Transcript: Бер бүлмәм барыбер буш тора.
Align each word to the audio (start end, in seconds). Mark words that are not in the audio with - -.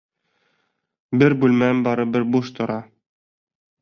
Бер 1.23 1.35
бүлмәм 1.43 1.83
барыбер 1.89 2.27
буш 2.37 2.51
тора. 2.61 2.79